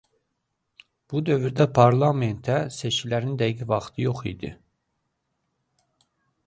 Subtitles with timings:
[1.11, 4.53] Bu dövrdə parlamentə seçkilərin dəqiq vaxtı yox idi.